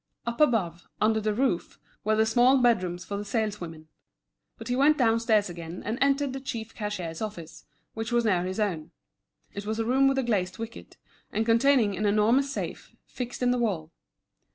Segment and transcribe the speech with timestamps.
[0.25, 3.87] Up above, under the roof, were the small bedrooms for the saleswomen.
[4.57, 8.59] But he went downstairs again and entered the chief cashier's office, which was near his
[8.59, 8.89] own.
[9.53, 10.97] It was a room with a glazed wicket,
[11.31, 13.91] and contained an enormous safe, fixed in the wall.